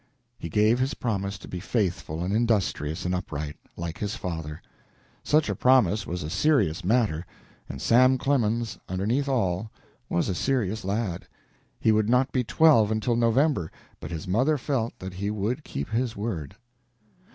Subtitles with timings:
[0.39, 4.59] He gave his promise to be faithful and industrious and upright, like his father.
[5.23, 7.23] Such a promise was a serious matter,
[7.69, 9.69] and Sam Clemens, underneath all,
[10.09, 11.27] was a serious lad.
[11.79, 15.89] He would not be twelve until November, but his mother felt that he would keep
[15.91, 16.55] his word.